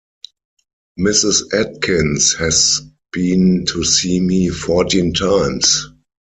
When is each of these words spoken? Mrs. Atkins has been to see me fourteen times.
Mrs. 0.99 1.53
Atkins 1.53 2.33
has 2.39 2.81
been 3.11 3.65
to 3.67 3.83
see 3.83 4.19
me 4.19 4.49
fourteen 4.49 5.13
times. 5.13 5.89